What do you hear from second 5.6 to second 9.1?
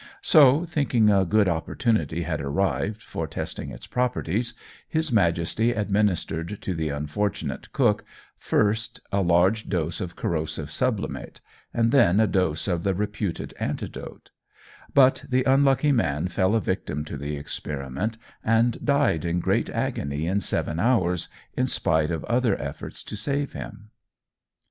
administered to the unfortunate cook, first,